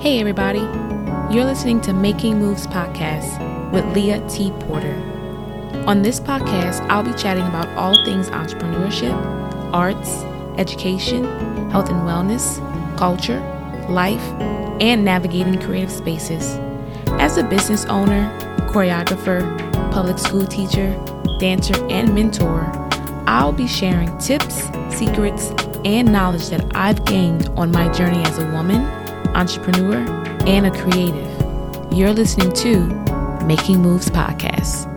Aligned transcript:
Hey, 0.00 0.18
everybody. 0.18 0.60
You're 1.30 1.44
listening 1.44 1.82
to 1.82 1.92
Making 1.92 2.38
Moves 2.38 2.66
Podcast 2.66 3.70
with 3.70 3.84
Leah 3.94 4.26
T. 4.30 4.50
Porter. 4.60 4.94
On 5.86 6.00
this 6.00 6.18
podcast, 6.18 6.80
I'll 6.88 7.02
be 7.02 7.12
chatting 7.12 7.44
about 7.44 7.68
all 7.76 8.02
things 8.06 8.30
entrepreneurship, 8.30 9.12
arts, 9.74 10.22
education, 10.58 11.24
health 11.68 11.90
and 11.90 11.98
wellness, 12.08 12.56
culture, 12.96 13.40
life, 13.90 14.22
and 14.80 15.04
navigating 15.04 15.60
creative 15.60 15.92
spaces. 15.92 16.54
As 17.20 17.36
a 17.36 17.44
business 17.44 17.84
owner, 17.84 18.24
choreographer, 18.70 19.42
public 19.92 20.16
school 20.16 20.46
teacher, 20.46 20.98
dancer, 21.40 21.76
and 21.90 22.14
mentor, 22.14 22.62
I'll 23.26 23.52
be 23.52 23.66
sharing 23.66 24.16
tips, 24.16 24.62
secrets, 24.96 25.50
and 25.84 26.10
knowledge 26.10 26.48
that 26.48 26.74
I've 26.74 27.04
gained 27.04 27.50
on 27.50 27.70
my 27.70 27.92
journey 27.92 28.24
as 28.24 28.38
a 28.38 28.50
woman, 28.52 28.99
entrepreneur, 29.40 29.96
and 30.46 30.66
a 30.66 30.70
creative. 30.70 31.92
You're 31.92 32.12
listening 32.12 32.52
to 32.52 32.84
Making 33.46 33.80
Moves 33.80 34.10
Podcast. 34.10 34.89